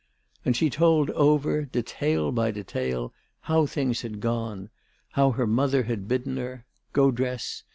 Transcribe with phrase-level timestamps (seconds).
[0.43, 4.71] And she told over, detail by detail, how things had gone,
[5.09, 7.61] how her mother had bidden her: "Go dress.